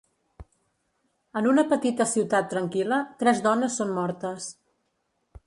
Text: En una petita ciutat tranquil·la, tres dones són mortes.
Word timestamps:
En 1.41 1.49
una 1.51 1.65
petita 1.73 2.07
ciutat 2.13 2.49
tranquil·la, 2.55 2.99
tres 3.21 3.45
dones 3.51 3.79
són 3.83 3.95
mortes. 4.01 4.51